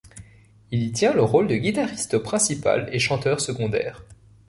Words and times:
Il 0.71 0.81
y 0.81 0.91
tient 0.91 1.13
le 1.13 1.21
rôle 1.21 1.47
de 1.47 1.55
guitariste 1.55 2.17
principal 2.17 2.89
et 2.91 2.97
chanteur 2.97 3.39
secondaire. 3.39 4.03